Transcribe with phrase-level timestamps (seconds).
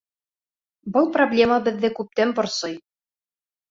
[0.95, 2.79] Был проблема беҙҙе күптән борсой.